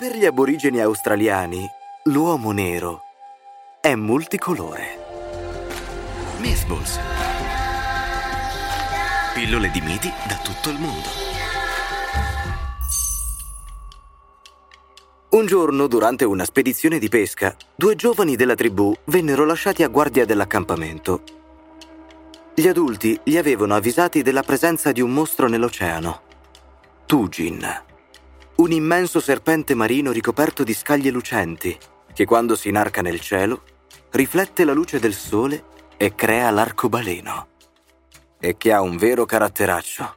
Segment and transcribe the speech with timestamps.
[0.00, 1.68] Per gli aborigeni australiani,
[2.04, 3.02] l'uomo nero
[3.82, 4.98] è multicolore.
[6.38, 6.98] Mythballs.
[9.34, 11.08] Pillole di miti da tutto il mondo.
[15.32, 20.24] Un giorno, durante una spedizione di pesca, due giovani della tribù vennero lasciati a guardia
[20.24, 21.22] dell'accampamento.
[22.54, 26.22] Gli adulti li avevano avvisati della presenza di un mostro nell'oceano.
[27.04, 27.88] Tugin,
[28.60, 31.76] un immenso serpente marino ricoperto di scaglie lucenti,
[32.12, 33.62] che quando si inarca nel cielo,
[34.10, 35.64] riflette la luce del sole
[35.96, 37.48] e crea l'arcobaleno.
[38.38, 40.16] E che ha un vero caratteraccio.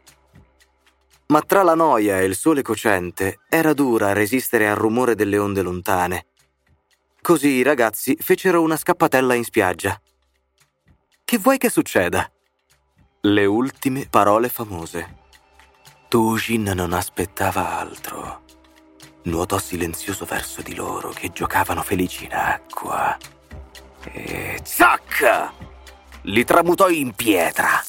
[1.28, 5.62] Ma tra la noia e il sole cocente era dura resistere al rumore delle onde
[5.62, 6.26] lontane.
[7.22, 9.98] Così i ragazzi fecero una scappatella in spiaggia.
[11.24, 12.30] Che vuoi che succeda?
[13.22, 15.22] Le ultime parole famose.
[16.14, 18.44] Tujin non aspettava altro.
[19.24, 23.18] Nuotò silenzioso verso di loro che giocavano felici in acqua.
[24.12, 25.50] E zac!
[26.22, 27.84] Li tramutò in pietra.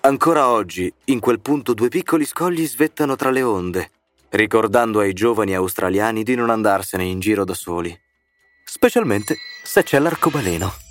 [0.00, 3.90] Ancora oggi, in quel punto due piccoli scogli svettano tra le onde,
[4.30, 7.94] ricordando ai giovani australiani di non andarsene in giro da soli,
[8.64, 10.85] specialmente se c'è l'arcobaleno.